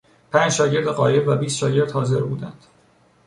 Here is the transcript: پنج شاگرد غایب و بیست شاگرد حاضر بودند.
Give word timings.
پنج 0.31 0.51
شاگرد 0.51 0.85
غایب 0.87 1.27
و 1.27 1.35
بیست 1.35 1.57
شاگرد 1.57 1.91
حاضر 1.91 2.21
بودند. 2.21 2.63